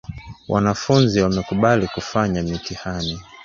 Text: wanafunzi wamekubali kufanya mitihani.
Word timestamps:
wanafunzi 0.49 1.21
wamekubali 1.21 1.87
kufanya 1.87 2.43
mitihani. 2.43 3.19